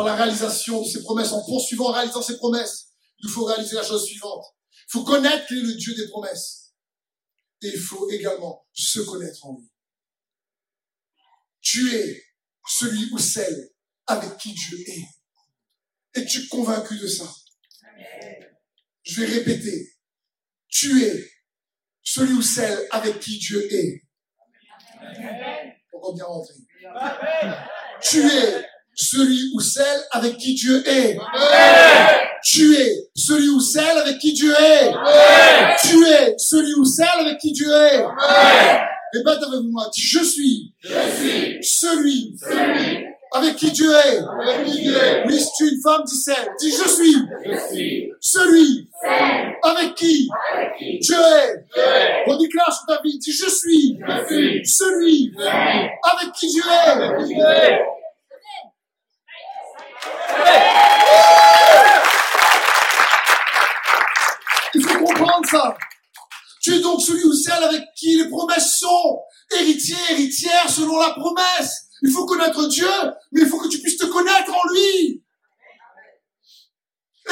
[0.00, 2.88] par la réalisation de ses promesses, en poursuivant, en réalisant ses promesses,
[3.22, 4.44] il faut réaliser la chose suivante.
[4.72, 6.72] Il faut connaître le Dieu des promesses.
[7.60, 9.70] Et il faut également se connaître en lui.
[11.60, 12.24] Tu es
[12.66, 13.70] celui ou celle
[14.06, 15.04] avec qui Dieu est.
[16.14, 17.30] Es-tu convaincu de ça?
[19.02, 19.98] Je vais répéter.
[20.68, 21.30] Tu es
[22.02, 24.02] celui ou celle avec qui Dieu est.
[25.90, 26.54] Pourquoi bien rentrer?
[28.00, 31.16] Tu es celui ou celle avec qui Dieu est.
[32.42, 34.92] Tu es celui ou celle avec qui Dieu est.
[35.82, 38.04] Tu es celui ou celle avec qui Dieu est.
[39.12, 39.88] Répète avec moi.
[39.92, 40.72] Dis, je suis.
[41.62, 42.36] Celui.
[43.32, 44.20] Avec qui Dieu est.
[45.26, 46.48] Oui, si tu une femme, dis celle.
[46.60, 48.08] Dis, je suis.
[48.20, 48.88] Celui.
[49.62, 50.28] Avec qui.
[51.00, 51.64] Dieu est.
[52.26, 53.18] Redéclare sur ta vie.
[53.18, 53.98] Dis, je suis.
[54.64, 55.32] Celui.
[55.38, 57.80] Avec qui Dieu est.
[64.74, 65.76] Il faut comprendre ça.
[66.62, 69.20] Tu es donc celui ou celle avec qui les promesses sont
[69.58, 71.86] héritiers, héritières selon la promesse.
[72.02, 72.90] Il faut connaître Dieu,
[73.32, 75.22] mais il faut que tu puisses te connaître en lui.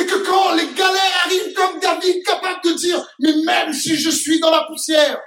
[0.01, 4.11] Et que quand les galères arrivent comme David, capable de dire, mais même si je
[4.11, 5.19] suis dans la poussière,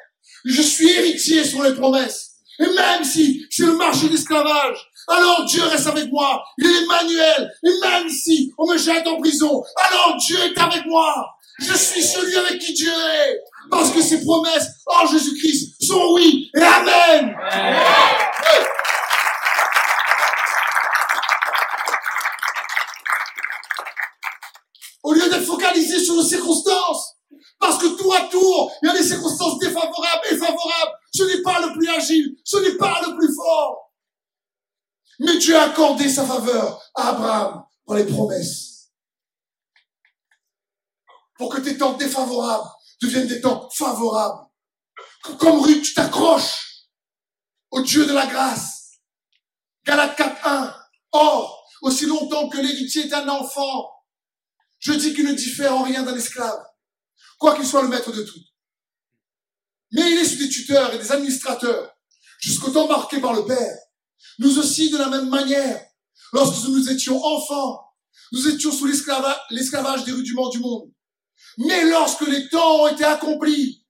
[0.45, 2.31] je suis héritier sur les promesses.
[2.59, 6.43] Et même si c'est le marché d'esclavage, alors Dieu reste avec moi.
[6.57, 7.51] Il est Emmanuel.
[7.63, 11.25] Et même si on me jette en prison, alors Dieu est avec moi.
[11.61, 13.39] Je suis celui avec qui Dieu est.
[13.69, 17.35] Parce que ses promesses en Jésus-Christ sont oui et Amen.
[25.03, 27.15] Au lieu d'être focalisé sur les circonstances,
[27.59, 30.91] parce que tour à tour, il y a des circonstances défavorables et favorables.
[31.13, 33.91] Ce n'est pas le plus agile, ce n'est pas le plus fort.
[35.19, 38.70] Mais Dieu a accordé sa faveur à Abraham dans les promesses.
[41.41, 42.69] Pour que tes temps défavorables
[43.01, 44.47] deviennent des temps favorables.
[45.39, 46.85] Comme Ruth, tu t'accroches
[47.71, 48.99] au Dieu de la grâce.
[49.83, 50.71] Galate 4.1.
[51.13, 53.89] Or, aussi longtemps que l'héritier est un enfant,
[54.77, 56.63] je dis qu'il ne diffère en rien d'un esclave,
[57.39, 58.39] quoi qu'il soit le maître de tout.
[59.93, 61.91] Mais il est sous des tuteurs et des administrateurs,
[62.39, 63.77] jusqu'au temps marqué par le Père.
[64.37, 65.83] Nous aussi, de la même manière,
[66.33, 67.83] lorsque nous étions enfants,
[68.31, 70.91] nous étions sous l'esclavage des rudiments du monde.
[71.57, 73.83] Mais lorsque les temps ont été accomplis,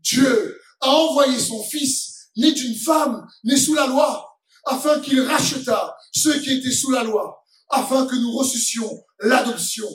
[0.00, 5.96] Dieu a envoyé son Fils, né d'une femme, né sous la loi, afin qu'il rachetât
[6.12, 9.88] ceux qui étaient sous la loi, afin que nous reçussions l'adoption.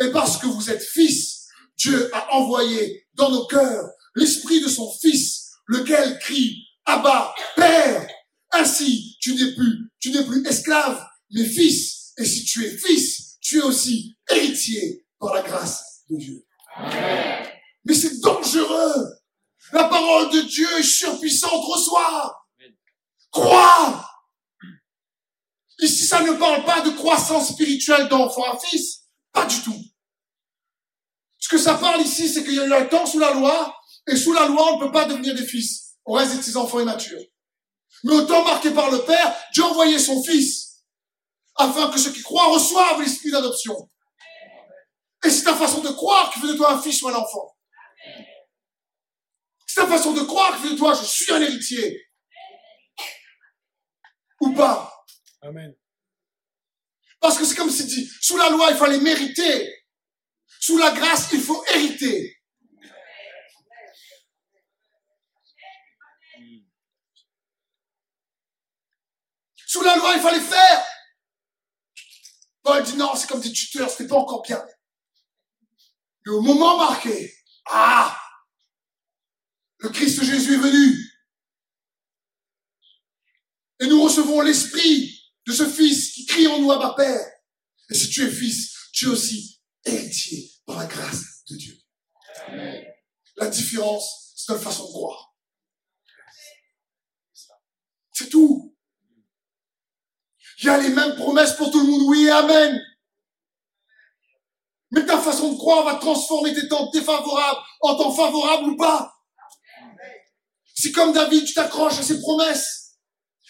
[0.00, 4.90] Et parce que vous êtes fils, Dieu a envoyé dans nos cœurs l'esprit de son
[5.00, 8.06] Fils, lequel crie, Abba, Père.
[8.52, 12.12] Ainsi, tu n'es plus, tu n'es plus esclave, mais fils.
[12.18, 16.43] Et si tu es fils, tu es aussi héritier par la grâce de Dieu.
[17.84, 19.18] Mais c'est dangereux.
[19.72, 21.64] La parole de Dieu est surpuissante.
[21.64, 22.46] Reçois.
[23.30, 24.10] Crois.
[25.80, 29.04] Ici, ça ne parle pas de croissance spirituelle d'enfant à fils.
[29.32, 29.82] Pas du tout.
[31.38, 33.76] Ce que ça parle ici, c'est qu'il y a eu un temps sous la loi,
[34.06, 35.96] et sous la loi, on ne peut pas devenir des fils.
[36.06, 37.20] On reste des enfants immatures.
[38.04, 40.84] Mais au temps marqué par le Père, Dieu a envoyé son Fils,
[41.56, 43.88] afin que ceux qui croient reçoivent l'esprit d'adoption.
[45.24, 47.56] Et c'est ta façon de croire qui fait de toi un fils ou un enfant.
[49.66, 52.10] C'est ta façon de croire qui fait de toi, je suis un héritier.
[54.40, 54.92] Ou pas.
[55.40, 55.74] Amen.
[57.20, 59.86] Parce que c'est comme si dit, sous la loi, il fallait mériter.
[60.60, 62.38] Sous la grâce, il faut hériter.
[69.66, 70.86] Sous la loi, il fallait faire.
[72.62, 74.64] Paul dit non, c'est comme des tuteurs, c'était pas encore bien.
[76.24, 77.34] Mais au moment marqué,
[77.66, 78.18] ah,
[79.78, 80.96] le Christ Jésus est venu.
[83.80, 87.26] Et nous recevons l'esprit de ce Fils qui crie en nous à ma Père.
[87.90, 91.76] Et si tu es fils, tu es aussi héritier par la grâce de Dieu.
[93.36, 95.36] La différence, c'est notre façon de croire.
[98.12, 98.74] C'est tout.
[100.60, 102.80] Il y a les mêmes promesses pour tout le monde, oui et amen.
[104.94, 109.12] Mais ta façon de croire va transformer tes temps défavorables en temps favorables ou pas.
[110.74, 112.96] Si comme David, tu t'accroches à ses promesses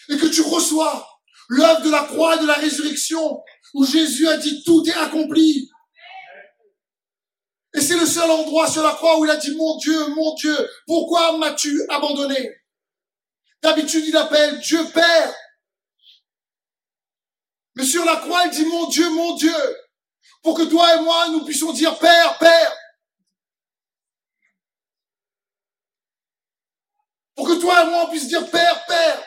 [0.09, 1.07] et que tu reçois
[1.49, 3.41] l'œuvre de la croix de la résurrection
[3.73, 5.69] où Jésus a dit tout est accompli.
[7.75, 10.33] Et c'est le seul endroit sur la croix où il a dit mon Dieu, mon
[10.35, 10.55] Dieu,
[10.87, 12.51] pourquoi m'as-tu abandonné?
[13.61, 15.33] D'habitude, il appelle Dieu Père.
[17.75, 19.55] Mais sur la croix, il dit, mon Dieu, mon Dieu,
[20.45, 22.77] pour que toi et moi, nous puissions dire, Père, Père.
[27.33, 29.25] Pour que toi et moi, on puisse dire, Père, Père.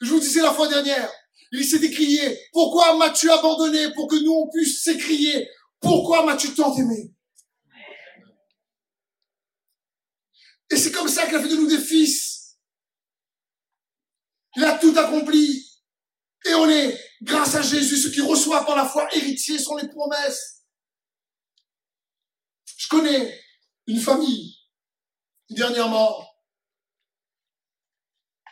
[0.00, 1.12] Je vous disais la fois dernière,
[1.52, 5.46] il s'est crié, pourquoi m'as-tu abandonné pour que nous, on puisse s'écrier,
[5.78, 7.12] pourquoi m'as-tu tant aimé?
[10.70, 12.56] Et c'est comme ça qu'il a fait de nous des fils.
[14.56, 15.70] Il a tout accompli.
[16.46, 19.88] Et on est, grâce à Jésus, ceux qui reçoivent par la foi héritiers sont les
[19.88, 20.62] promesses.
[22.76, 23.40] Je connais
[23.86, 24.56] une famille,
[25.48, 26.26] dernièrement,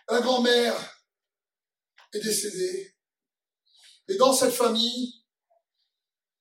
[0.09, 0.75] la grand-mère
[2.13, 2.97] est décédée.
[4.09, 5.25] Et dans cette famille,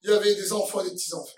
[0.04, 1.36] il y avait des enfants et des petits-enfants.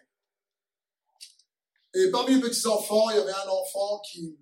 [1.95, 4.39] Et parmi les petits-enfants, il y avait un enfant qui,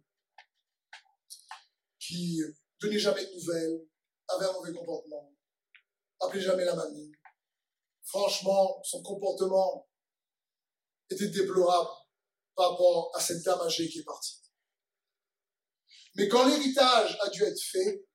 [1.99, 2.41] qui
[2.79, 3.87] donnait jamais de nouvelles,
[4.29, 5.33] avait un mauvais comportement,
[6.21, 7.11] appelait jamais la mamie.
[8.03, 9.87] Franchement, son comportement
[11.09, 11.89] était déplorable
[12.55, 14.41] par rapport à cette dame âgée qui est partie.
[16.15, 18.05] Mais quand l'héritage a dû être fait,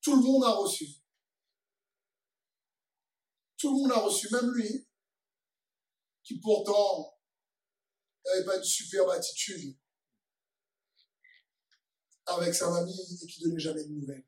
[0.00, 0.86] tout le monde a reçu.
[3.58, 4.88] Tout le monde a reçu, même lui,
[6.24, 7.18] qui pourtant
[8.24, 9.76] n'avait pas une superbe attitude
[12.26, 14.26] avec sa mamie et qui donnait jamais de nouvelles.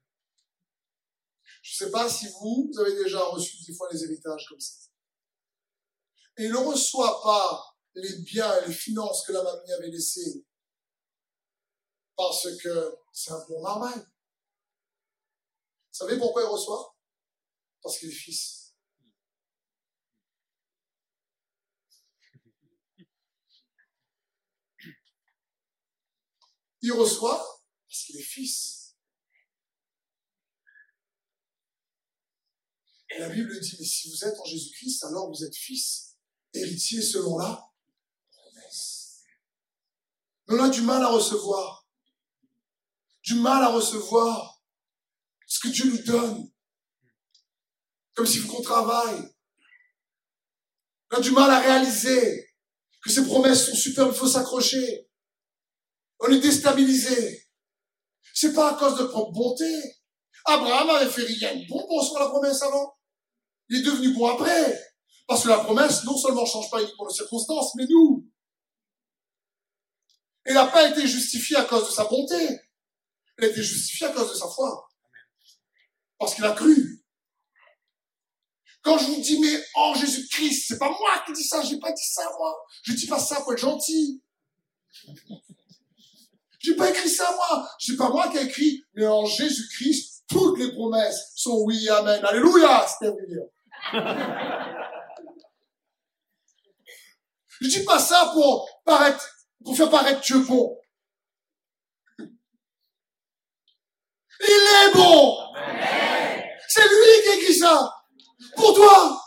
[1.64, 4.60] Je ne sais pas si vous, vous avez déjà reçu des fois les héritages comme
[4.60, 4.74] ça.
[6.36, 10.44] Et il ne reçoit pas les biens et les finances que la mamie avait laissées
[12.14, 13.98] parce que c'est un bon marmaille.
[13.98, 14.06] Vous
[15.90, 16.94] savez pourquoi il reçoit?
[17.82, 18.74] Parce qu'il est fils.
[26.82, 27.38] Il reçoit
[27.88, 28.83] parce qu'il est fils.
[33.18, 36.16] La Bible dit, mais si vous êtes en Jésus-Christ, alors vous êtes fils,
[36.52, 37.70] héritier selon la
[38.32, 39.22] promesse.
[40.48, 41.86] Mais on a du mal à recevoir.
[43.22, 44.62] Du mal à recevoir
[45.46, 46.50] ce que Dieu nous donne.
[48.14, 49.34] Comme s'il faut qu'on travaille.
[51.10, 52.48] On a du mal à réaliser
[53.02, 55.08] que ces promesses sont superbes, il faut s'accrocher.
[56.20, 57.46] On est déstabilisé.
[58.32, 60.00] C'est pas à cause de propre bonté.
[60.46, 62.96] Abraham avait fait rien de bon pour la promesse avant.
[63.68, 64.80] Il est devenu bon après.
[65.26, 68.28] Parce que la promesse, non seulement ne change pas uniquement les circonstances, mais nous.
[70.44, 72.60] Elle n'a pas été justifiée à cause de sa bonté.
[73.38, 74.88] Elle a été justifiée à cause de sa foi.
[76.18, 77.02] Parce qu'il a cru.
[78.82, 81.90] Quand je vous dis, mais en Jésus-Christ, c'est pas moi qui dis ça, j'ai pas
[81.90, 82.54] dit ça, moi.
[82.82, 84.22] Je dis pas ça pour être gentil.
[86.58, 87.68] J'ai pas écrit ça moi.
[87.78, 88.84] C'est pas moi qui ai écrit.
[88.94, 92.22] Mais en Jésus-Christ, toutes les promesses sont oui, amen.
[92.24, 93.46] Alléluia, c'était William.
[97.60, 99.28] Je dis pas ça pour paraître,
[99.64, 100.76] pour faire paraître Dieu bon.
[104.40, 105.36] Il est bon.
[106.68, 107.90] C'est lui qui écrit ça.
[108.56, 109.20] Pour toi.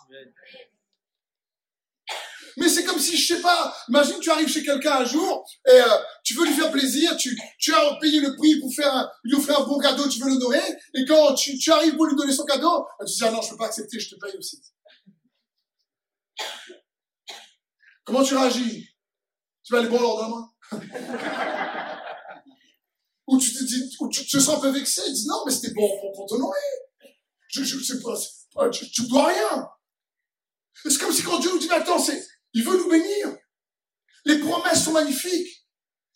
[2.57, 5.79] Mais c'est comme si, je sais pas, imagine tu arrives chez quelqu'un un jour et
[5.79, 9.61] euh, tu veux lui faire plaisir, tu, as payé le prix pour faire lui offrir
[9.61, 10.59] un bon cadeau, tu veux l'honorer,
[10.93, 13.55] et quand tu, arrives pour lui donner son cadeau, tu dis ah non, je peux
[13.55, 14.61] pas accepter, je te paye aussi.
[18.03, 18.89] Comment tu réagis?
[19.63, 20.81] Tu vas aller bon lors d'un
[23.27, 25.53] Ou tu te dis, ou tu, te sens un peu vexé, tu dis non, mais
[25.53, 26.59] c'était bon pour, pour t'honorer.
[27.47, 29.65] Je, je sais pas, tu, tu dois rien.
[30.73, 32.05] C'est comme si quand Dieu nous dit, attends,
[32.53, 33.37] il veut nous bénir.
[34.25, 35.56] Les promesses sont magnifiques.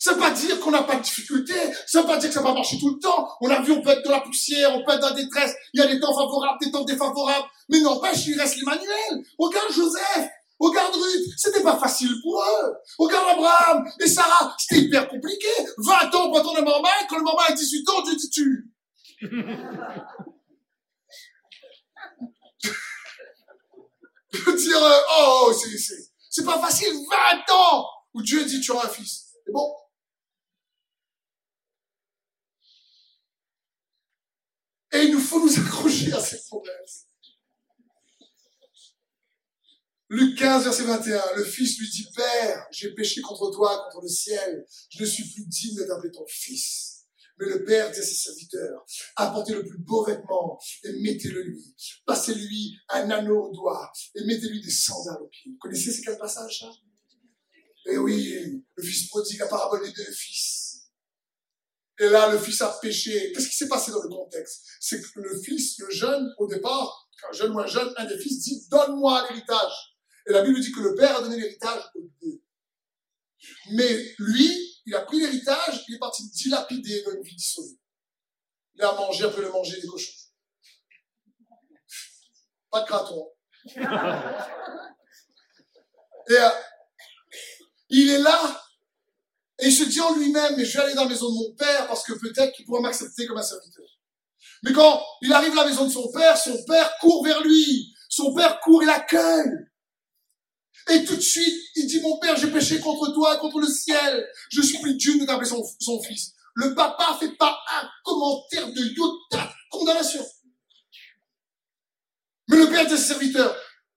[0.01, 1.53] Ça veut pas dire qu'on n'a pas de difficultés.
[1.85, 3.29] Ça veut pas dire que ça va marcher tout le temps.
[3.39, 5.53] On a vu, on peut être dans la poussière, on peut être dans la détresse.
[5.75, 7.45] Il y a des temps favorables, des temps défavorables.
[7.69, 9.23] Mais n'empêche, il reste l'Emmanuel.
[9.37, 10.27] Regarde Joseph.
[10.57, 11.33] Regarde Ruth.
[11.37, 12.73] C'était pas facile pour eux.
[12.97, 14.55] Regarde Abraham et Sarah.
[14.57, 15.49] C'était hyper compliqué.
[15.77, 16.89] 20 ans pour attendre le moment.
[17.07, 18.71] Quand le moment a 18 ans, Dieu dit tu.
[24.57, 25.77] dire, euh, oh, c'est,
[26.27, 29.27] c'est pas facile, 20 ans où Dieu dit tu auras un fils.
[29.45, 29.71] C'est bon
[34.93, 37.07] Et il nous faut nous accrocher à ces promesses.
[40.09, 44.09] Luc 15, verset 21, le fils lui dit, Père, j'ai péché contre toi, contre le
[44.09, 47.05] ciel, je ne suis plus digne t'appeler ton fils.
[47.39, 51.75] Mais le Père dit à ses serviteurs, apportez le plus beau vêtement et mettez-le lui.
[52.05, 55.51] Passez-lui un anneau au doigt et mettez-lui des sandales aux pieds.
[55.51, 56.69] Vous connaissez ces quatre passages, ça?
[57.85, 60.60] Eh oui, le fils prodigue, la parabole des deux fils.
[62.01, 63.31] Et là, le fils a péché.
[63.31, 64.65] Qu'est-ce qui s'est passé dans le contexte?
[64.79, 68.17] C'est que le fils, le jeune, au départ, un jeune ou un jeune, un des
[68.17, 69.95] fils dit, donne-moi l'héritage.
[70.25, 72.41] Et la Bible dit que le père a donné l'héritage aux deux.
[73.73, 77.77] Mais lui, il a pris l'héritage, il est parti dilapider dans une vie dissolue.
[78.73, 80.11] Il a mangé après le manger des cochons.
[82.71, 83.31] Pas de craton.
[86.29, 86.49] Et euh,
[87.89, 88.59] il est là,
[89.61, 91.53] et il se dit en lui-même, mais je vais aller dans la maison de mon
[91.53, 93.85] père parce que peut-être qu'il pourra m'accepter comme un serviteur.
[94.63, 97.93] Mais quand il arrive à la maison de son père, son père court vers lui.
[98.09, 99.51] Son père court et l'accueille.
[100.89, 104.27] Et tout de suite, il dit, mon père, j'ai péché contre toi, contre le ciel.
[104.49, 106.33] Je supplie Dieu de t'appeler son, son fils.
[106.55, 110.25] Le papa fait pas un commentaire de iota condamnation.
[112.49, 113.55] Mais le père de ses serviteurs,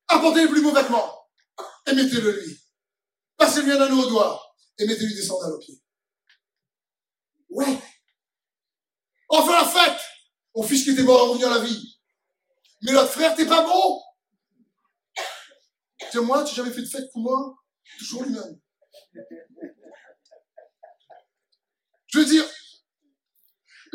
[0.08, 1.26] apportez les plus beaux vêtements
[1.86, 2.58] et mettez-le lui.
[3.38, 5.80] Passez-lui un anneau au doigt et mettez-lui des sandales aux pieds.
[7.50, 7.78] Ouais.
[9.30, 10.00] On fait la fête.
[10.54, 12.00] Mon fils qui était mort est revenu à la vie.
[12.82, 14.02] Mais notre frère, t'es pas bon.
[16.10, 17.56] Tiens, moi, tu n'as jamais fait de fête pour moi
[17.98, 18.60] Toujours lui-même.
[22.06, 22.44] Je veux dire,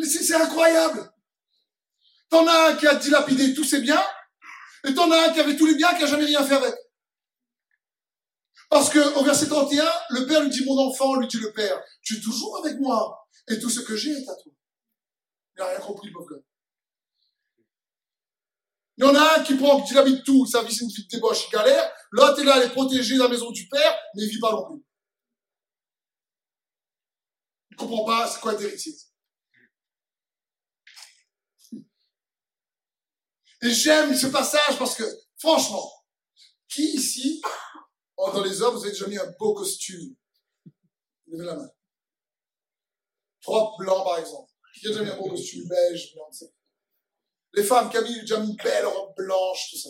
[0.04, 1.12] c'est incroyable.
[2.30, 4.04] T'en as un qui a dilapidé tous ses biens,
[4.86, 6.76] et t'en as un qui avait tous les biens, qui a jamais rien fait avec.
[8.70, 11.82] Parce que au verset 31, le père lui dit, mon enfant, lui dit le père,
[12.04, 14.52] tu es toujours avec moi, et tout ce que j'ai est à toi.
[15.56, 16.42] Il n'a rien compris, le pauvre.
[18.98, 21.06] Il y en a un qui prend, qui habite tout, sa vie c'est une vie
[21.06, 21.92] de débauche, il galère.
[22.12, 24.52] L'autre est là, il est protégé dans la maison du père, mais il vit pas
[24.52, 24.84] non plus.
[27.72, 28.64] Il comprend pas c'est quoi être.
[33.62, 35.04] Et j'aime ce passage parce que,
[35.38, 35.90] franchement,
[36.68, 37.42] qui ici,
[38.28, 40.16] dans les hommes, vous avez déjà mis un beau costume
[41.28, 41.70] Levez la main.
[43.42, 44.52] Trois blancs, par exemple.
[44.74, 46.30] Qui a déjà mis un beau costume beige, blanc,
[47.54, 49.90] Les femmes, Camille, ont déjà mis une belle robe blanche, tout ça.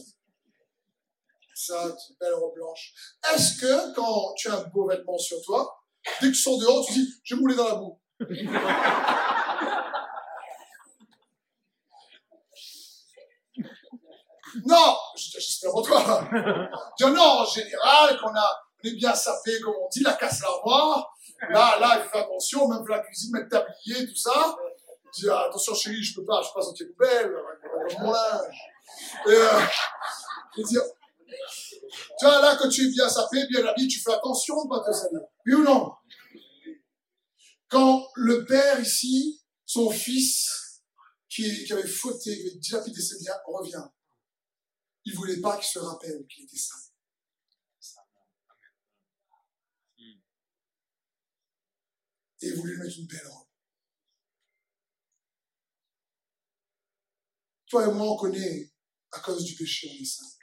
[1.56, 2.94] Ça, une belle robe blanche.
[3.34, 5.84] Est-ce que, quand tu as un beau vêtement sur toi,
[6.22, 8.00] dès que tu sors dehors, tu dis, je vais mouler dans la boue?
[14.66, 16.28] Non, j'espère pour toi.
[17.02, 21.16] non, en général, qu'on a, on est bien sapé, comme on dit, la casse l'armoire.
[21.50, 24.56] Là, là, il fait attention, même pour la cuisine, mettre tablier, tout ça.
[25.06, 27.34] Il dit, ah, attention chérie, je peux pas, je passe dans tes poubelles,
[27.80, 28.56] avec mon linge.
[29.28, 29.60] Et, euh,
[30.58, 30.82] je dire,
[32.20, 34.92] tu vois, là, quand tu es bien sapé, bien habillé, tu fais attention pas te
[34.92, 35.22] salir.
[35.46, 35.92] Oui ou non?
[37.70, 40.82] Quand le père ici, son fils,
[41.30, 43.84] qui, qui avait fauté, qui avait dilapidé ses biens, revient.
[45.10, 46.76] Il voulait pas qu'il se rappelle qu'il était saint.
[52.42, 53.48] Et il voulait lui mettre une belle robe.
[57.70, 58.72] Toi et moi, on connaît,
[59.12, 60.38] à cause du péché, on est saint.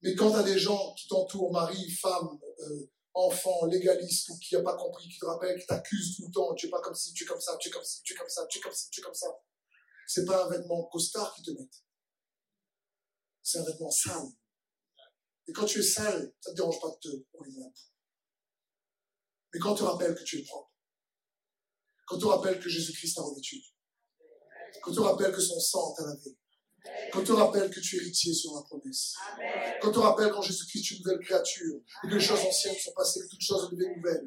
[0.00, 4.54] Mais quand tu as des gens qui t'entourent, mari, femme, euh, enfant, légaliste, ou qui
[4.54, 6.94] n'a pas compris, qui te rappellent, qui t'accusent tout le temps, tu es pas comme
[6.94, 8.60] ci, tu es comme ça, tu es comme ci, tu es comme ça, tu es
[8.62, 9.28] comme ci, tu es comme ça.
[10.06, 11.84] C'est pas un vêtement costard qui te mettent
[13.42, 14.28] c'est un vêtement sale.
[15.48, 17.66] Et quand tu es sale, ça ne te dérange pas de te rouler dans la
[17.66, 17.92] boue.
[19.52, 20.72] Mais quand tu te rappelles que tu es propre,
[22.06, 23.60] quand tu te rappelles que Jésus-Christ t'a revêtu,
[24.82, 26.38] quand tu te rappelles que son sang t'a lavé,
[27.12, 29.14] quand tu te rappelles que tu es héritier sur la promesse,
[29.80, 32.40] quand tu te rappelles qu'en Jésus-Christ tu es une nouvelle créature, et que les choses
[32.40, 34.26] anciennes sont passées, que toutes choses deviennent nouvelles,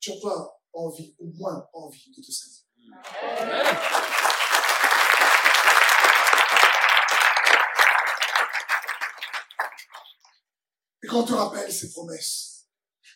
[0.00, 2.64] tu n'as pas envie, ou moins envie de te salir.
[11.08, 12.66] Et quand on te rappelle ces promesses,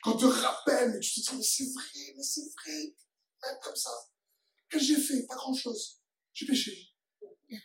[0.02, 2.94] quand on te rappelle, tu te dis, mais c'est vrai, mais c'est vrai,
[3.42, 3.90] même comme ça.
[4.70, 5.26] Que j'ai fait?
[5.26, 6.00] Pas grand-chose.
[6.32, 6.88] J'ai péché.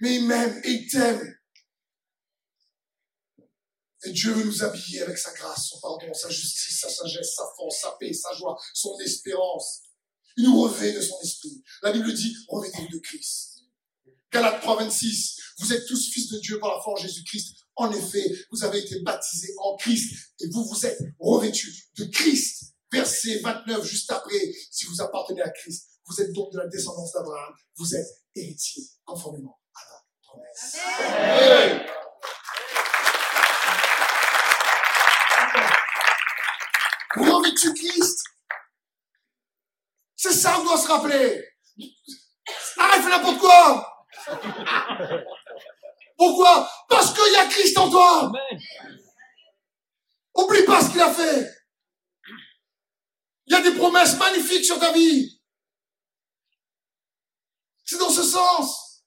[0.00, 1.38] Mais il m'aime et il t'aime.
[4.04, 7.44] Et Dieu veut nous habiller avec sa grâce, son pardon, sa justice, sa sagesse, sa
[7.56, 9.82] force, sa paix, sa joie, son espérance.
[10.36, 11.62] Il nous revêt de son esprit.
[11.82, 13.64] La Bible dit, revêtez-vous de Christ.
[14.32, 15.40] Galates 3, 26.
[15.58, 17.65] Vous êtes tous fils de Dieu par la foi en Jésus-Christ.
[17.76, 22.74] En effet, vous avez été baptisés en Christ et vous vous êtes revêtus de Christ.
[22.90, 24.40] Verset 29, juste après,
[24.70, 28.82] si vous appartenez à Christ, vous êtes donc de la descendance d'Abraham, vous êtes héritier
[29.04, 30.76] conformément à la promesse.
[31.10, 31.86] Amen.
[37.16, 38.24] Revêtu Christ.
[40.16, 41.44] C'est ça qu'on doit se rappeler.
[42.78, 44.06] Arrête n'importe quoi.
[46.16, 46.70] Pourquoi?
[46.88, 48.32] Parce qu'il y a Christ en toi.
[50.34, 51.50] Oublie pas ce qu'il a fait.
[53.46, 55.40] Il y a des promesses magnifiques sur ta vie.
[57.84, 59.04] C'est dans ce sens.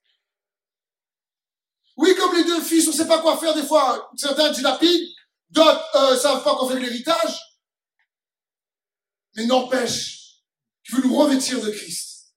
[1.98, 4.10] Oui, comme les deux fils, on ne sait pas quoi faire des fois.
[4.16, 5.10] Certains dilapident,
[5.50, 7.38] d'autres euh, savent pas quoi faire de l'héritage.
[9.36, 10.38] Mais n'empêche
[10.86, 12.34] qu'il veut nous revêtir de Christ.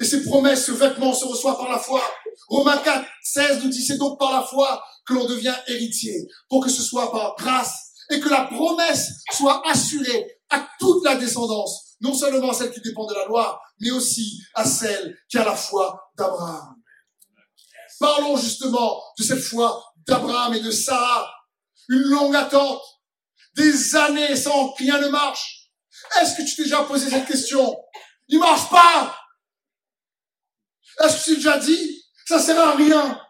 [0.00, 2.02] Et ces promesses, ce vêtement se reçoit par la foi.
[2.48, 6.64] Romains 4, 16 nous dit, c'est donc par la foi que l'on devient héritier, pour
[6.64, 11.96] que ce soit par grâce et que la promesse soit assurée à toute la descendance,
[12.00, 15.44] non seulement à celle qui dépend de la loi, mais aussi à celle qui a
[15.44, 16.74] la foi d'Abraham.
[17.98, 21.30] Parlons justement de cette foi d'Abraham et de Sarah.
[21.88, 22.82] Une longue attente,
[23.54, 25.70] des années sans rien ne marche.
[26.20, 27.76] Est-ce que tu t'es déjà posé cette question?
[28.28, 29.16] Il marche pas
[31.00, 32.01] Est-ce que tu t'es déjà dit?
[32.32, 33.20] Ça sert à rien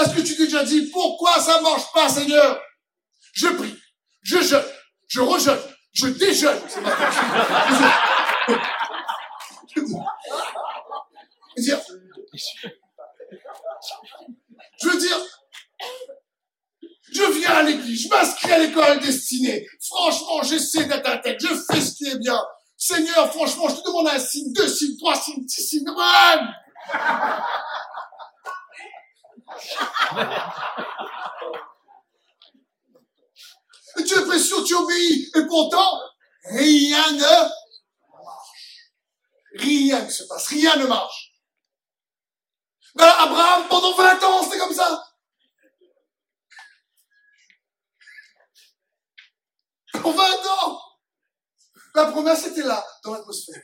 [0.00, 2.58] Est-ce que tu t'es déjà dit pourquoi ça marche pas, Seigneur?
[3.34, 3.76] Je prie,
[4.22, 4.64] je jeûne,
[5.08, 5.60] je rejeûne,
[5.92, 6.58] je déjeune.
[14.80, 15.18] Je veux dire,
[17.12, 19.68] je viens à l'église, je m'inscris à l'école destinée.
[19.82, 22.42] Franchement, j'essaie d'être un tête, je fais ce qui est bien.
[22.74, 26.54] Seigneur, franchement, je te demande un signe, deux signes, trois signes, six signes, man!
[33.98, 35.30] Et tu es précieux, tu obéis.
[35.34, 36.00] Et pourtant,
[36.44, 38.42] rien ne marche.
[39.54, 41.32] Rien ne se passe, rien ne marche.
[42.94, 45.04] Ben, Abraham, pendant 20 ans, c'était comme ça.
[49.92, 50.80] Pendant 20 ans.
[51.94, 53.62] La promesse était là, dans l'atmosphère.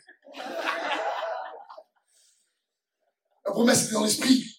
[3.44, 4.53] La promesse était dans l'esprit.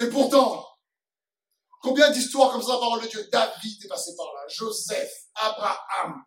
[0.00, 0.66] Et pourtant,
[1.80, 3.28] combien d'histoires comme ça la parole de Dieu?
[3.30, 6.22] David est passé par là, Joseph, Abraham.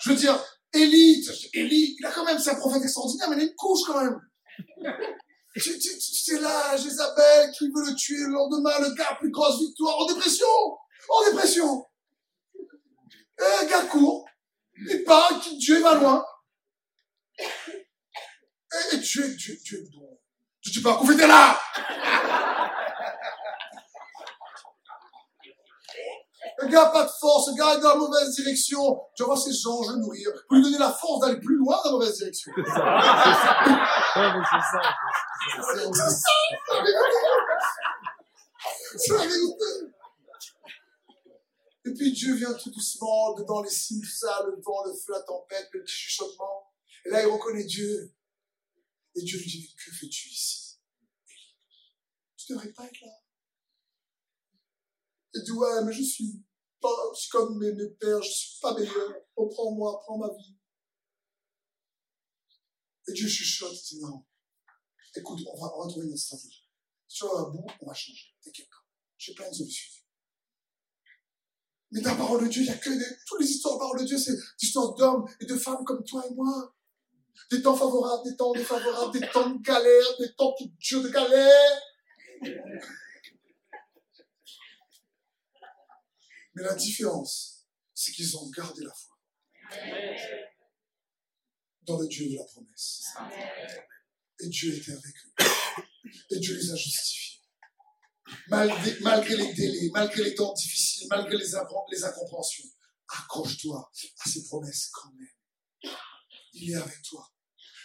[0.00, 0.38] Je veux dire,
[0.72, 3.82] Élie, Élie, il a quand même, c'est un prophète extraordinaire, mais il a une couche
[3.86, 4.20] quand même.
[5.56, 10.06] tu, là, Jézabel qui veut le tuer le lendemain, le gars, plus grosse victoire, en
[10.06, 10.46] dépression,
[11.08, 11.86] en dépression.
[13.38, 14.26] Et un gars court,
[14.76, 16.24] il parle, Dieu va loin.
[18.92, 20.18] Et, Dieu, Dieu, Dieu, bon.
[20.60, 21.60] Tu dis pas, là!
[26.58, 29.00] Le gars n'a pas de force, le gars est dans la mauvaise direction.
[29.16, 31.76] Tu vas voir ces gens, je nourrir, pour lui donner la force d'aller plus loin
[31.84, 32.52] dans la mauvaise direction.
[32.56, 32.64] C'est
[38.96, 39.64] C'est la vérité.
[41.86, 45.12] Et puis Dieu vient tout doucement, dedans les signes, tout ça, le vent, le feu,
[45.12, 46.72] la tempête, le petit chuchotement.
[47.04, 48.14] Et là, il reconnaît Dieu.
[49.16, 50.78] Et Dieu lui dit, que fais-tu ici?
[52.36, 53.12] Tu devrais pas être là.
[55.34, 56.42] Il dit, ouais, mais je suis
[56.80, 59.14] pas, comme mes, mes pères, je suis pas meilleur.
[59.36, 60.56] Reprends-moi, prends ma vie.
[63.08, 64.24] Et Dieu chuchote, il dit, non.
[65.16, 66.68] Écoute, on va, retrouver notre stratégie.
[67.06, 68.34] Sur un bout, on va changer.
[68.42, 68.84] T'inquiète pas.
[69.16, 69.92] J'ai plein de solutions.
[71.92, 73.78] Mais dans la parole de Dieu, il n'y a que des, toutes les histoires de
[73.78, 76.74] la parole de Dieu, c'est des histoires d'hommes et de femmes comme toi et moi.
[77.50, 81.08] Des temps favorables, des temps défavorables, des temps de galère, des temps qui durent de
[81.08, 81.80] galère.
[86.54, 89.14] Mais la différence, c'est qu'ils ont gardé la foi
[91.82, 93.04] dans le Dieu de la promesse.
[94.40, 95.44] Et Dieu était avec eux.
[96.30, 97.40] Et Dieu les a justifiés.
[98.48, 102.64] Malgré, les délais, malgré les temps difficiles, malgré les, incompréhensions,
[103.08, 103.90] accroche-toi
[104.24, 105.92] à ses promesses quand même.
[106.54, 107.30] Il est avec toi.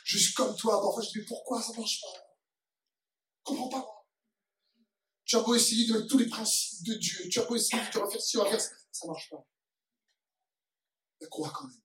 [0.04, 2.08] Juste comme toi, parfois je dis, pourquoi ça ne marche pas?
[3.40, 3.99] Je comprends pas.
[5.30, 7.80] Tu as beau essayer de mettre tous les principes de Dieu, tu as beau essayer
[7.94, 9.46] de refaire ci, refaire ça, ça ne marche pas.
[11.22, 11.82] Mais crois quand même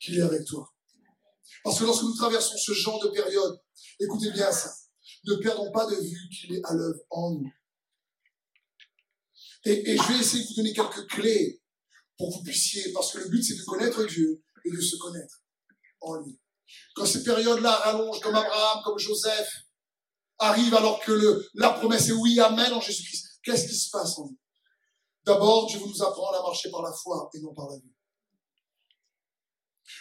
[0.00, 0.72] qu'il est avec toi.
[1.64, 3.60] Parce que lorsque nous traversons ce genre de période,
[3.98, 4.72] écoutez bien ça,
[5.24, 7.52] ne perdons pas de vue qu'il est à l'œuvre en nous.
[9.64, 11.60] Et, et, je vais essayer de vous donner quelques clés
[12.16, 14.94] pour que vous puissiez, parce que le but c'est de connaître Dieu et de se
[14.98, 15.42] connaître
[16.00, 16.38] en lui.
[16.94, 19.48] Quand ces périodes-là rallongent comme Abraham, comme Joseph,
[20.42, 23.38] arrive alors que la promesse est oui, amen en Jésus-Christ.
[23.42, 24.38] Qu'est-ce qui se passe en nous
[25.24, 27.94] D'abord, Dieu veut nous apprendre à marcher par la foi et non par la vue.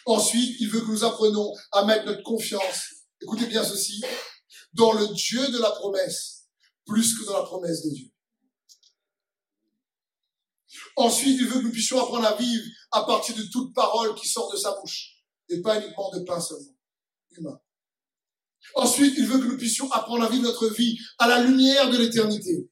[0.06, 4.04] Ensuite, il veut que nous apprenions à mettre notre confiance, écoutez bien ceci,
[4.74, 6.48] dans le Dieu de la promesse,
[6.86, 8.12] plus que dans la promesse de Dieu.
[10.96, 14.28] Ensuite, il veut que nous puissions apprendre à vivre à partir de toute parole qui
[14.28, 16.76] sort de sa bouche, et pas uniquement de pain seulement,
[17.32, 17.60] humain.
[18.76, 21.98] Ensuite, il veut que nous puissions apprendre à vivre notre vie à la lumière de
[21.98, 22.70] l'éternité.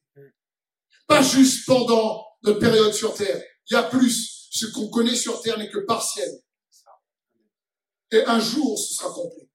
[1.06, 3.42] Pas juste pendant notre période sur terre.
[3.68, 4.48] Il y a plus.
[4.52, 6.28] ce qu'on connaît sur terre n'est que partiel.
[8.12, 9.48] Et un jour, ce sera complet.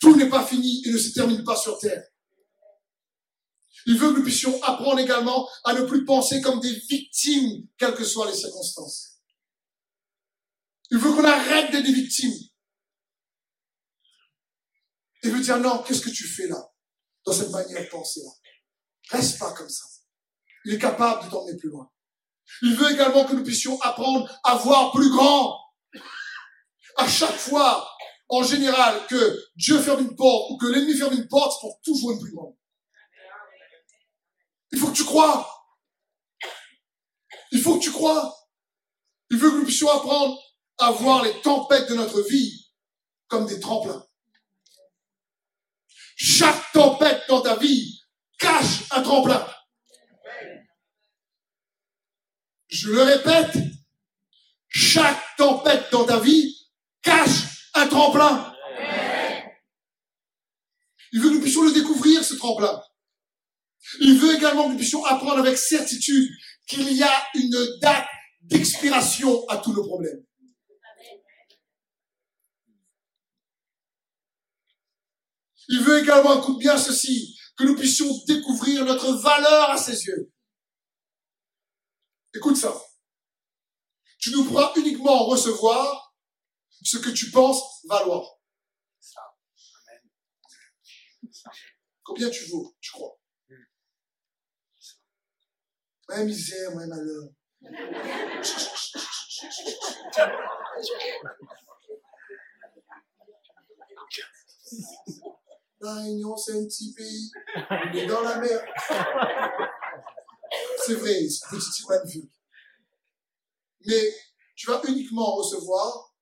[0.00, 2.02] Tout n'est pas fini et ne se termine pas sur terre.
[3.86, 7.94] Il veut que nous puissions apprendre également à ne plus penser comme des victimes, quelles
[7.94, 9.18] que soient les circonstances.
[10.90, 12.32] Il veut qu'on arrête d'être des victimes.
[15.24, 16.62] Il veut dire non, qu'est-ce que tu fais là,
[17.24, 18.30] dans cette manière de penser là
[19.10, 19.84] Reste pas comme ça.
[20.66, 21.90] Il est capable de t'emmener plus loin.
[22.62, 25.58] Il veut également que nous puissions apprendre à voir plus grand.
[26.96, 27.88] À chaque fois,
[28.28, 31.80] en général, que Dieu ferme une porte ou que l'ennemi ferme une porte, c'est pour
[31.82, 32.54] toujours une plus grande.
[34.72, 35.48] Il faut que tu crois.
[37.50, 38.36] Il faut que tu crois.
[39.30, 40.38] Il veut que nous puissions apprendre
[40.78, 42.70] à voir les tempêtes de notre vie
[43.28, 44.03] comme des tremplins.
[46.16, 48.00] Chaque tempête dans ta vie
[48.38, 49.46] cache un tremplin.
[52.68, 53.56] Je le répète,
[54.68, 56.54] chaque tempête dans ta vie
[57.02, 58.52] cache un tremplin.
[61.12, 62.82] Il veut que nous puissions le découvrir, ce tremplin.
[64.00, 66.28] Il veut également que nous puissions apprendre avec certitude
[66.66, 68.06] qu'il y a une date
[68.42, 70.24] d'expiration à tous nos problèmes.
[75.68, 80.32] Il veut également, écoute bien ceci, que nous puissions découvrir notre valeur à ses yeux.
[82.34, 82.74] Écoute ça.
[84.18, 86.14] Tu ne pourras uniquement recevoir
[86.82, 88.28] ce que tu penses valoir.
[92.02, 93.18] Combien tu vaux, tu crois?
[96.08, 97.30] Ouais, misère, ouais, malheur.
[105.84, 107.30] La Réunion, c'est un petit pays.
[107.92, 108.58] Il est dans la mer.
[110.78, 112.32] C'est vrai, c'est petit magnifique.
[113.84, 114.14] Mais
[114.56, 116.16] tu vas uniquement recevoir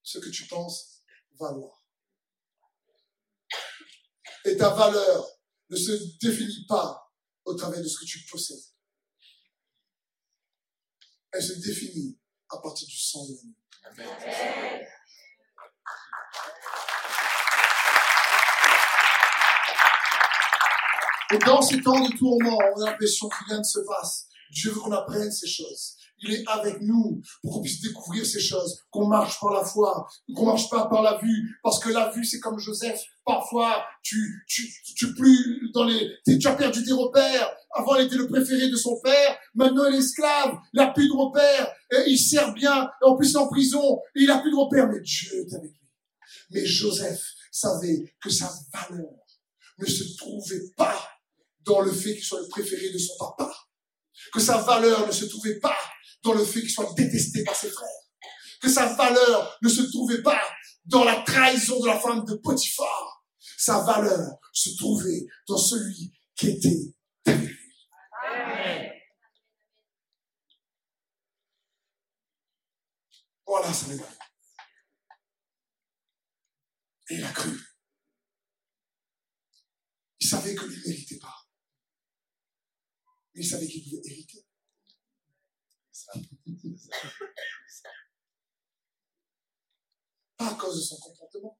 [0.00, 1.02] ce que tu penses
[1.40, 1.84] valoir.
[4.44, 5.26] Et ta valeur
[5.70, 7.12] ne se définit pas
[7.44, 8.62] au travers de ce que tu possèdes.
[11.32, 12.16] Elle se définit
[12.48, 13.34] à partir du sang de
[13.82, 14.86] l'agneau.
[21.32, 24.26] Et dans ces temps de tourment, on a l'impression que rien ne se passe.
[24.50, 25.96] Dieu veut qu'on apprenne ces choses.
[26.22, 30.06] Il est avec nous pour qu'on puisse découvrir ces choses, qu'on marche par la foi,
[30.34, 33.00] qu'on marche pas par la vue, parce que la vue c'est comme Joseph.
[33.26, 37.54] Parfois, tu tu tu plus dans les, tu as perdu tes repères.
[37.74, 39.36] Avant, il était le préféré de son père.
[39.54, 40.56] Maintenant, il est esclave.
[40.72, 41.72] Il n'a plus de repères.
[41.90, 42.88] Et il sert bien.
[43.02, 44.00] En plus, en prison.
[44.14, 44.88] Il n'a plus de repères.
[44.88, 45.90] Mais Dieu est avec lui.
[46.50, 49.10] Mais Joseph savait que sa valeur
[49.78, 51.13] ne se trouvait pas
[51.64, 53.52] dans le fait qu'il soit le préféré de son papa.
[54.32, 55.76] Que sa valeur ne se trouvait pas
[56.22, 57.88] dans le fait qu'il soit détesté par ses frères.
[58.60, 60.40] Que sa valeur ne se trouvait pas
[60.86, 63.24] dans la trahison de la femme de Potiphar.
[63.58, 67.56] Sa valeur se trouvait dans celui qui était lui.
[73.46, 74.08] Voilà sa valeur.
[77.10, 77.50] Et il a cru.
[80.20, 81.43] Il savait que lui ne méritait pas.
[83.34, 84.46] Mais il savait qu'il pouvait hériter.
[90.36, 91.58] Pas à cause de son comportement,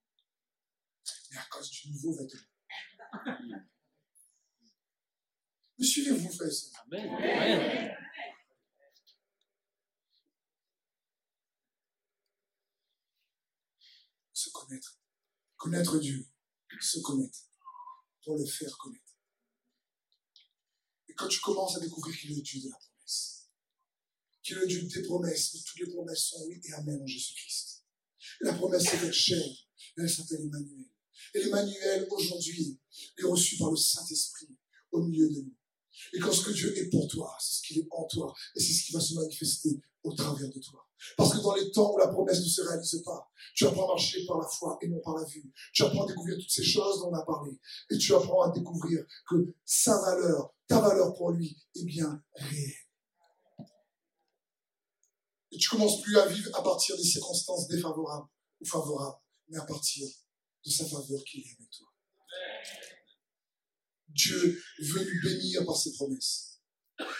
[1.30, 2.40] mais à cause du nouveau vêtement.
[5.78, 6.50] Me suivez-vous, frère
[6.86, 7.96] Amen.
[14.32, 15.00] Se connaître.
[15.56, 16.28] Connaître Dieu.
[16.80, 17.38] Se connaître.
[18.22, 19.03] Pour le faire connaître.
[21.14, 23.48] Et quand tu commences à découvrir qu'il est le Dieu de la promesse,
[24.42, 27.06] qu'il est le Dieu des promesses, mais toutes les promesses sont oui et amen en
[27.06, 27.84] Jésus-Christ.
[28.40, 29.44] La promesse est chair,
[29.96, 30.88] elle s'appelle Emmanuel.
[31.34, 32.80] Et l'Emmanuel, aujourd'hui,
[33.16, 34.48] est reçu par le Saint-Esprit
[34.90, 35.54] au milieu de nous.
[36.14, 38.60] Et quand ce que Dieu est pour toi, c'est ce qu'il est en toi, et
[38.60, 40.84] c'est ce qui va se manifester au travers de toi.
[41.16, 43.94] Parce que dans les temps où la promesse ne se réalise pas, tu apprends à
[43.94, 45.44] marcher par la foi et non par la vue.
[45.72, 47.52] Tu apprends à découvrir toutes ces choses dont on a parlé.
[47.90, 52.74] Et tu apprends à découvrir que sa valeur, ta valeur pour lui est bien réelle.
[55.50, 58.28] Et tu commences plus à vivre à partir des circonstances défavorables
[58.60, 60.08] ou favorables, mais à partir
[60.64, 61.86] de sa faveur qu'il est avec toi.
[64.08, 66.60] Dieu veut nous bénir par ses promesses.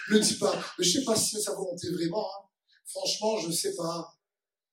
[0.09, 2.25] Ne dis pas, mais je sais pas si c'est sa volonté vraiment.
[2.25, 2.49] Hein.
[2.85, 4.17] Franchement, je sais pas.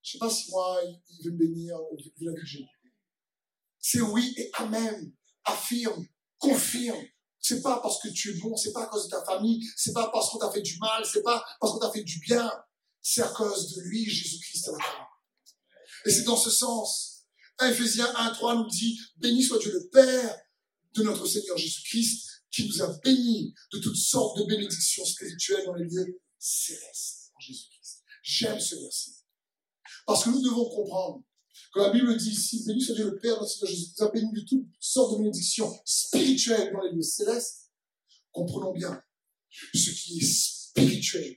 [0.02, 1.78] Je sais pas si moi, il veut me bénir
[2.16, 2.40] vu la que
[3.78, 5.12] C'est oui et amen.
[5.44, 6.06] Affirme,
[6.38, 7.04] confirme.
[7.42, 9.92] C'est pas parce que tu es bon, c'est pas à cause de ta famille, c'est
[9.92, 12.50] pas parce qu'on t'a fait du mal, c'est pas parce qu'on t'a fait du bien.
[13.02, 14.78] c'est à cause de lui, Jésus-Christ à la.
[16.06, 17.26] Et c'est dans ce sens.
[17.60, 20.38] Ephésiens 1, 3 nous dit, béni soit Dieu le Père
[20.94, 25.74] de notre Seigneur Jésus-Christ, qui nous a bénis de toutes sortes de bénédictions spirituelles dans
[25.74, 28.04] les lieux célestes en Jésus-Christ.
[28.22, 29.10] J'aime ce verset.
[30.06, 31.22] Parce que nous devons comprendre
[31.72, 34.10] que la Bible dit ici, béni soit Dieu le Père, notre Seigneur Jésus, nous a
[34.10, 37.70] bénis de toutes sortes de bénédictions spirituelles dans les lieux célestes.
[38.30, 39.02] Comprenons bien,
[39.50, 41.36] ce qui est spirituel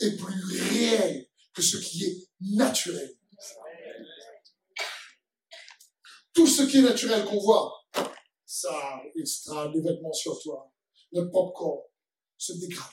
[0.00, 3.16] est plus réel que ce qui est naturel.
[6.34, 7.72] Tout ce qui est naturel qu'on voit,
[8.44, 10.72] ça extra les vêtements sur toi,
[11.30, 11.90] propre corps,
[12.36, 12.90] se dégrade.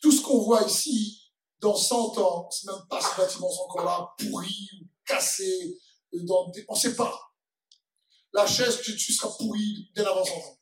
[0.00, 1.23] Tout ce qu'on voit ici,
[1.64, 5.80] dans 100 ans, c'est même pas ce bâtiment encore là, pourri ou cassé,
[6.12, 6.20] des...
[6.30, 7.18] on ne sait pas.
[8.34, 10.60] La chaise, tu, seras pourri dès avant 100 ans.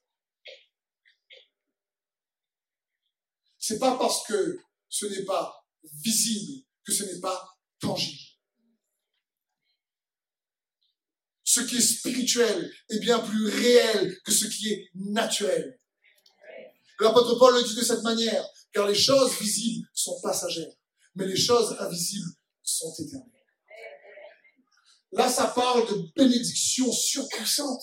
[3.58, 8.20] C'est pas parce que ce n'est pas visible que ce n'est pas tangible.
[11.42, 15.78] Ce qui est spirituel est bien plus réel que ce qui est naturel.
[17.00, 20.72] L'apôtre Paul le dit de cette manière, car les choses visibles sont passagères,
[21.14, 22.30] mais les choses invisibles
[22.62, 23.28] sont éternelles.
[25.12, 27.82] Là, ça parle de bénédiction surpuissante.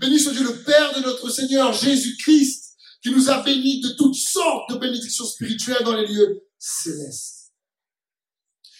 [0.00, 4.14] Béni soit Dieu le Père de notre Seigneur Jésus-Christ, qui nous a bénis de toutes
[4.14, 7.52] sortes de bénédictions spirituelles dans les lieux célestes.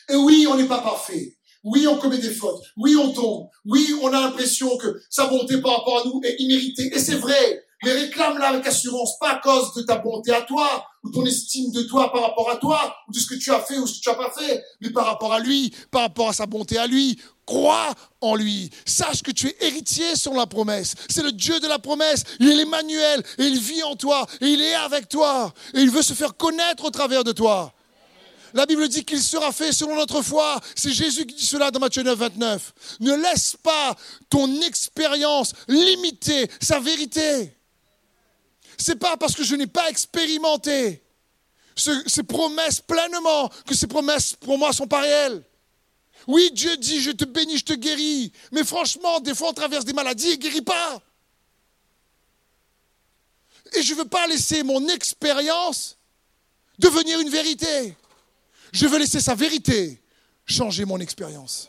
[0.09, 1.37] Et oui, on n'est pas parfait.
[1.63, 2.65] Oui, on commet des fautes.
[2.77, 3.49] Oui, on tombe.
[3.67, 6.95] Oui, on a l'impression que sa bonté par rapport à nous est imméritée.
[6.95, 7.67] Et c'est vrai.
[7.85, 11.71] Mais réclame-la avec assurance, pas à cause de ta bonté à toi, ou ton estime
[11.73, 13.95] de toi par rapport à toi, ou de ce que tu as fait ou ce
[13.95, 16.79] que tu n'as pas fait, mais par rapport à lui, par rapport à sa bonté
[16.79, 17.19] à lui.
[17.47, 18.71] Crois en lui.
[18.85, 20.95] Sache que tu es héritier sur la promesse.
[21.09, 22.23] C'est le Dieu de la promesse.
[22.39, 25.91] Il est l'Emmanuel, et il vit en toi, et il est avec toi, et il
[25.91, 27.73] veut se faire connaître au travers de toi.
[28.53, 30.61] La Bible dit qu'il sera fait selon notre foi.
[30.75, 32.73] C'est Jésus qui dit cela dans Matthieu 9, 29.
[33.01, 33.95] Ne laisse pas
[34.29, 37.57] ton expérience limiter sa vérité
[38.81, 41.03] c'est pas parce que je n'ai pas expérimenté
[41.77, 45.45] ces promesses pleinement que ces promesses pour moi sont pas réelles.
[46.27, 49.85] Oui, Dieu dit je te bénis, je te guéris, mais franchement, des fois on traverse
[49.85, 51.03] des maladies et ne guérit pas.
[53.75, 55.97] Et je ne veux pas laisser mon expérience
[56.79, 57.97] devenir une vérité.
[58.73, 60.03] Je veux laisser sa vérité
[60.47, 61.69] changer mon expérience.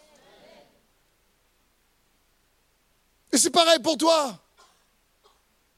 [3.31, 4.37] Et c'est pareil pour toi.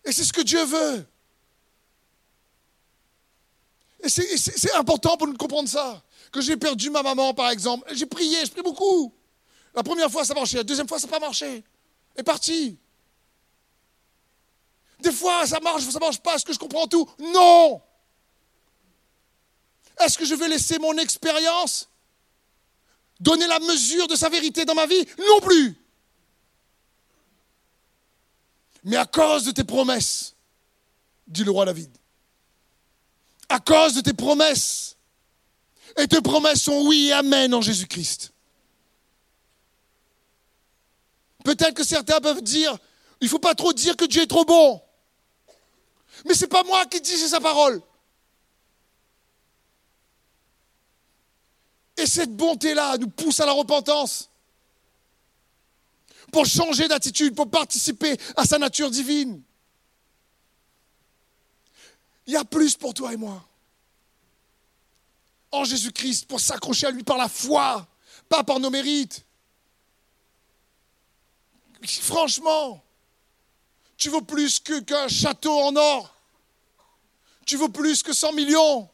[0.06, 1.06] Et c'est ce que Dieu veut.
[4.04, 6.04] Et c'est important pour nous comprendre ça.
[6.32, 7.88] Que j'ai perdu ma maman, par exemple.
[7.94, 9.14] J'ai prié, je prie beaucoup.
[9.74, 10.58] La première fois, ça marchait.
[10.58, 11.64] La deuxième fois, ça n'a pas marché.
[12.16, 12.78] Et parti.
[15.00, 16.36] Des fois, ça marche, ça marche pas.
[16.36, 17.10] Est-ce que je comprends tout?
[17.20, 17.82] Non.
[20.00, 21.90] Est-ce que je vais laisser mon expérience
[23.20, 25.06] donner la mesure de sa vérité dans ma vie?
[25.20, 25.78] Non plus.
[28.84, 30.36] Mais à cause de tes promesses,
[31.28, 31.96] dit le roi David,
[33.54, 34.98] à cause de tes promesses.
[35.96, 38.34] Et tes promesses sont oui et amen en Jésus-Christ.
[41.44, 42.76] Peut-être que certains peuvent dire,
[43.22, 44.82] il ne faut pas trop dire que Dieu est trop bon.
[46.26, 47.80] Mais ce n'est pas moi qui dis, c'est sa parole.
[51.98, 54.32] Et cette bonté-là nous pousse à la repentance.
[56.32, 59.44] Pour changer d'attitude, pour participer à sa nature divine.
[62.26, 63.44] Il y a plus pour toi et moi.
[65.52, 67.88] En Jésus-Christ, pour s'accrocher à lui par la foi,
[68.30, 69.26] pas par nos mérites.
[71.86, 72.84] Franchement,
[73.98, 76.16] tu vaux plus qu'un château en or.
[77.46, 78.90] Tu vaux plus que 100 millions.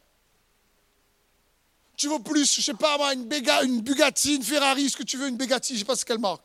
[1.96, 3.30] Tu vaux plus, je sais pas une,
[3.64, 6.18] une Bugatti, une Ferrari, ce que tu veux, une Bugatti, je sais pas ce qu'elle
[6.18, 6.44] marque.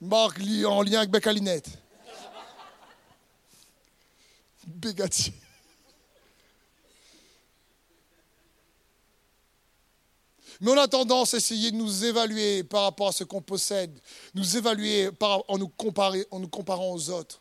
[0.00, 1.81] Marque en lien avec Becalinette.
[10.60, 13.98] Mais on a tendance à essayer de nous évaluer par rapport à ce qu'on possède,
[14.34, 15.72] nous évaluer en, nous
[16.30, 17.40] en nous comparant aux autres.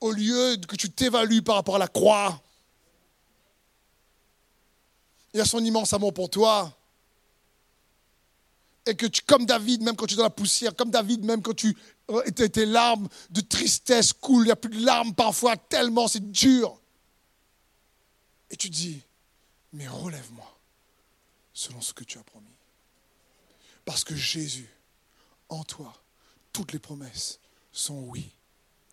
[0.00, 2.40] Au lieu que tu t'évalues par rapport à la croix
[5.34, 6.74] et à son immense amour pour toi,
[8.86, 11.42] et que tu, comme David, même quand tu es dans la poussière, comme David, même
[11.42, 11.76] quand tu
[12.10, 16.08] euh, tes, tes larmes de tristesse coulent, il n'y a plus de larmes parfois, tellement
[16.08, 16.80] c'est dur.
[18.50, 19.00] Et tu te dis,
[19.72, 20.58] mais relève-moi
[21.52, 22.46] selon ce que tu as promis.
[23.84, 24.68] Parce que Jésus,
[25.48, 25.92] en toi,
[26.52, 27.40] toutes les promesses
[27.72, 28.30] sont oui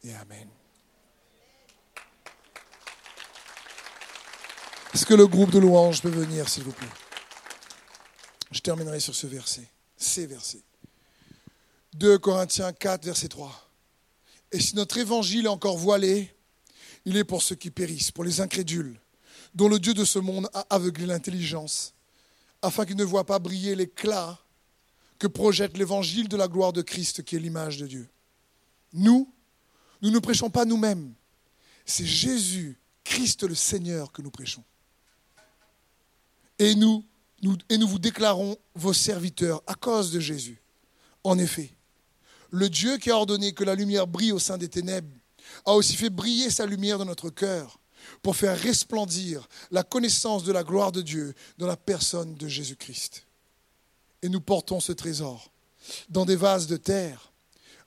[0.03, 0.47] et amen.
[4.93, 6.87] Est-ce que le groupe de louanges peut venir, s'il vous plaît?
[8.51, 9.69] Je terminerai sur ce verset
[9.99, 10.63] ces versets.
[11.93, 13.69] 2 Corinthiens 4, verset 3.
[14.51, 16.33] Et si notre évangile est encore voilé,
[17.05, 18.99] il est pour ceux qui périssent, pour les incrédules,
[19.53, 21.93] dont le Dieu de ce monde a aveuglé l'intelligence,
[22.61, 24.39] afin qu'ils ne voient pas briller l'éclat
[25.17, 28.07] que projette l'évangile de la gloire de Christ, qui est l'image de Dieu.
[28.93, 29.31] Nous,
[30.01, 31.13] nous ne prêchons pas nous-mêmes.
[31.85, 34.63] C'est Jésus, Christ le Seigneur, que nous prêchons.
[36.57, 37.03] Et nous,
[37.69, 40.61] et nous vous déclarons vos serviteurs à cause de Jésus.
[41.23, 41.73] En effet,
[42.51, 45.15] le Dieu qui a ordonné que la lumière brille au sein des ténèbres
[45.65, 47.79] a aussi fait briller sa lumière dans notre cœur
[48.21, 53.25] pour faire resplendir la connaissance de la gloire de Dieu dans la personne de Jésus-Christ.
[54.21, 55.51] Et nous portons ce trésor
[56.09, 57.31] dans des vases de terre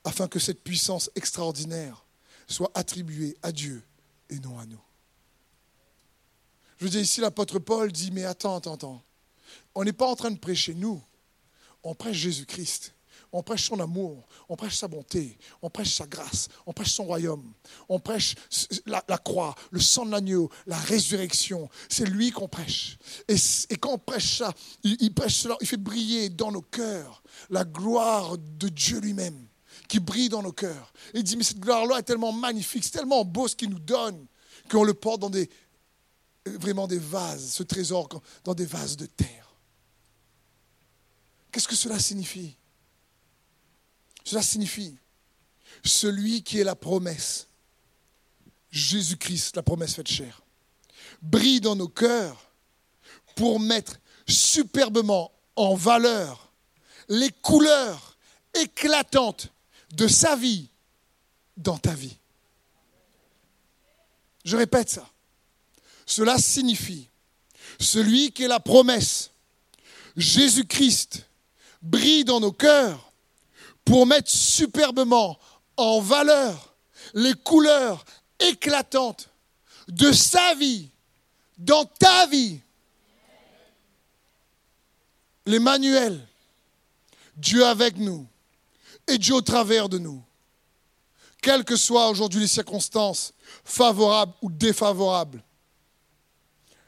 [0.03, 2.05] afin que cette puissance extraordinaire
[2.47, 3.83] soit attribuée à Dieu
[4.29, 4.81] et non à nous.
[6.77, 9.03] Je veux dire, ici, l'apôtre Paul dit, mais attends, attends, attends.
[9.75, 11.01] On n'est pas en train de prêcher nous,
[11.83, 12.93] on prêche Jésus-Christ.
[13.35, 17.05] On prêche son amour, on prêche sa bonté, on prêche sa grâce, on prêche son
[17.05, 17.51] royaume,
[17.89, 18.35] on prêche
[18.85, 21.67] la, croix, le sang de l'agneau, la résurrection.
[21.89, 22.99] C'est lui qu'on prêche.
[23.27, 23.35] Et,
[23.77, 28.37] quand on prêche ça, il, prêche cela, il fait briller dans nos cœurs la gloire
[28.37, 29.47] de Dieu lui-même
[29.87, 30.93] qui brille dans nos cœurs.
[31.15, 33.79] Et il dit, mais cette gloire-là est tellement magnifique, c'est tellement beau ce qu'il nous
[33.79, 34.27] donne,
[34.69, 35.49] qu'on le porte dans des,
[36.45, 38.09] vraiment des vases, ce trésor
[38.43, 39.42] dans des vases de terre.
[41.53, 42.55] Qu'est-ce que cela signifie?
[44.23, 44.97] Cela signifie
[45.85, 47.47] celui qui est la promesse.
[48.71, 50.41] Jésus-Christ, la promesse faite chair,
[51.21, 52.49] brille dans nos cœurs
[53.35, 56.51] pour mettre superbement en valeur
[57.07, 58.17] les couleurs
[58.55, 59.49] éclatantes
[59.91, 60.69] de sa vie
[61.55, 62.17] dans ta vie.
[64.43, 65.07] Je répète ça.
[66.07, 67.07] Cela signifie
[67.79, 69.29] celui qui est la promesse.
[70.17, 71.27] Jésus-Christ
[71.83, 73.11] brille dans nos cœurs
[73.85, 75.37] pour mettre superbement
[75.77, 76.75] en valeur
[77.13, 78.03] les couleurs
[78.39, 79.29] éclatantes
[79.87, 80.89] de sa vie
[81.57, 82.59] dans ta vie.
[85.45, 86.25] L'Emmanuel,
[87.35, 88.25] Dieu avec nous
[89.07, 90.23] et Dieu au travers de nous.
[91.41, 93.33] Quelles que soient aujourd'hui les circonstances,
[93.65, 95.43] favorables ou défavorables,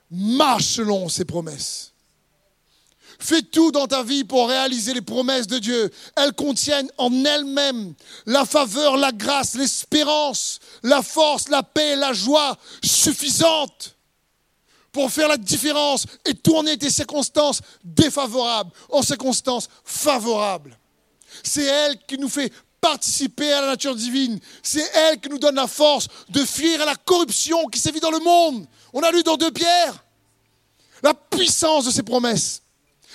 [0.09, 1.94] marche selon ses promesses.
[3.19, 5.91] Fais tout dans ta vie pour réaliser les promesses de Dieu.
[6.15, 7.93] Elles contiennent en elles-mêmes
[8.25, 13.95] la faveur, la grâce, l'espérance, la force, la paix, la joie suffisante
[14.91, 20.77] pour faire la différence et tourner tes circonstances défavorables en circonstances favorables.
[21.43, 24.39] C'est elle qui nous fait participer à la nature divine.
[24.61, 28.11] C'est elle qui nous donne la force de fuir à la corruption qui sévit dans
[28.11, 28.65] le monde.
[28.93, 30.05] On a lu dans deux pierres
[31.03, 32.61] la puissance de ses promesses.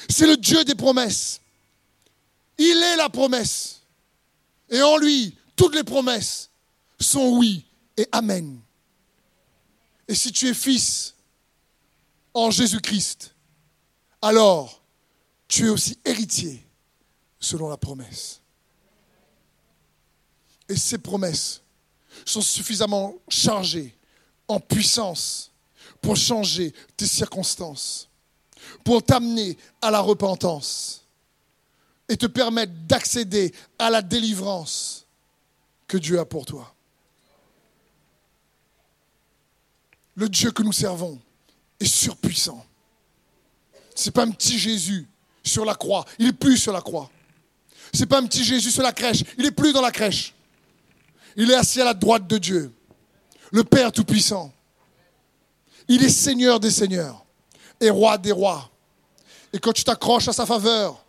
[0.08, 1.40] C'est le Dieu des promesses.
[2.58, 3.82] Il est la promesse.
[4.68, 6.50] Et en lui, toutes les promesses
[7.00, 7.64] sont oui
[7.96, 8.60] et amen.
[10.06, 11.14] Et si tu es fils
[12.34, 13.34] en Jésus-Christ,
[14.22, 14.82] alors
[15.48, 16.64] tu es aussi héritier
[17.38, 18.40] selon la promesse.
[20.68, 21.62] Et ces promesses
[22.24, 23.96] sont suffisamment chargées
[24.46, 25.50] en puissance
[26.02, 28.09] pour changer tes circonstances
[28.84, 31.04] pour t'amener à la repentance
[32.08, 35.06] et te permettre d'accéder à la délivrance
[35.86, 36.74] que Dieu a pour toi.
[40.16, 41.20] Le Dieu que nous servons
[41.78, 42.64] est surpuissant.
[43.94, 45.08] Ce n'est pas un petit Jésus
[45.42, 47.10] sur la croix, il est plus sur la croix.
[47.92, 50.34] Ce n'est pas un petit Jésus sur la crèche, il est plus dans la crèche.
[51.36, 52.72] Il est assis à la droite de Dieu,
[53.52, 54.52] le Père Tout-Puissant.
[55.88, 57.24] Il est Seigneur des Seigneurs
[57.80, 58.68] et roi des rois.
[59.52, 61.02] Et quand tu t'accroches à sa faveur,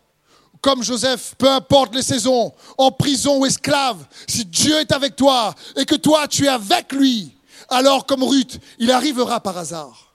[0.60, 5.54] comme Joseph, peu importe les saisons, en prison ou esclave, si Dieu est avec toi
[5.76, 7.32] et que toi tu es avec lui,
[7.68, 10.08] alors comme Ruth, il arrivera par hasard.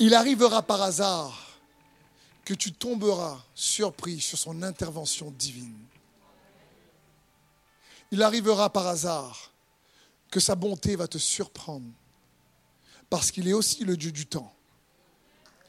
[0.00, 1.47] Il arrivera par hasard
[2.48, 5.76] que tu tomberas surpris sur son intervention divine.
[8.10, 9.52] Il arrivera par hasard
[10.30, 11.90] que sa bonté va te surprendre,
[13.10, 14.50] parce qu'il est aussi le Dieu du temps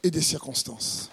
[0.02, 1.10] et des circonstances.